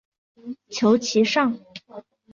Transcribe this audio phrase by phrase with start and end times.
[0.71, 1.59] 求其上